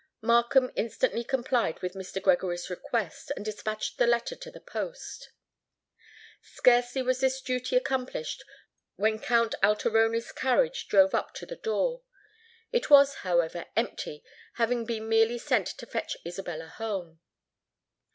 Markham 0.23 0.71
instantly 0.75 1.23
complied 1.23 1.79
with 1.83 1.93
Mr. 1.93 2.19
Gregory's 2.19 2.71
request, 2.71 3.31
and 3.35 3.45
despatched 3.45 3.99
the 3.99 4.07
letter 4.07 4.35
to 4.35 4.49
the 4.49 4.59
post. 4.59 5.29
Scarcely 6.41 7.03
was 7.03 7.19
this 7.19 7.39
duty 7.39 7.75
accomplished, 7.75 8.43
when 8.95 9.19
Count 9.19 9.53
Alteroni's 9.61 10.31
carriage 10.31 10.87
drove 10.87 11.13
up 11.13 11.35
to 11.35 11.45
the 11.45 11.55
door. 11.55 12.01
It 12.71 12.89
was, 12.89 13.17
however, 13.17 13.67
empty, 13.75 14.23
having 14.53 14.85
been 14.87 15.07
merely 15.07 15.37
sent 15.37 15.67
to 15.67 15.85
fetch 15.85 16.17
Isabella 16.25 16.65
home. 16.65 17.19